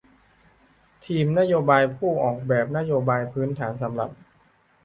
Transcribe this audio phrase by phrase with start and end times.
[1.05, 4.09] ทีมนโยบายผู้ออกแบบนโยบายพื้นฐานสำหรับ